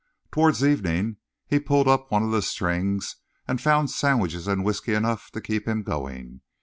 Towards 0.31 0.65
evening, 0.65 1.17
he 1.45 1.59
pulled 1.59 1.87
up 1.87 2.09
one 2.09 2.23
of 2.23 2.31
his 2.31 2.47
strings 2.47 3.17
and 3.47 3.61
found 3.61 3.91
sandwiches 3.91 4.47
and 4.47 4.65
whisky 4.65 4.95
enough 4.95 5.29
to 5.29 5.39
keep 5.41 5.67
him 5.67 5.83
going. 5.83 6.41